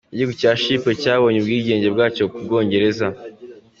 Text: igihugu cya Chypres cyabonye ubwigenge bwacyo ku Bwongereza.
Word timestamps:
igihugu 0.13 0.33
cya 0.41 0.51
Chypres 0.61 0.97
cyabonye 1.03 1.37
ubwigenge 1.39 1.87
bwacyo 1.95 2.23
ku 2.31 2.37
Bwongereza. 2.45 3.07